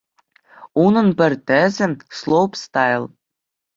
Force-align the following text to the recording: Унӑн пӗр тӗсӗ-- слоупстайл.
Унӑн 0.83 1.09
пӗр 1.17 1.33
тӗсӗ-- 1.47 1.87
слоупстайл. 2.17 3.03